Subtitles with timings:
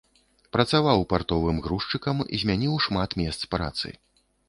[0.55, 3.99] Працаваў партовым грузчыкам, змяніў шмат месц працы.